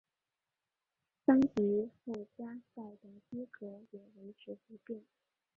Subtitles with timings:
[1.27, 5.03] 升级附加赛的资格也维持不变。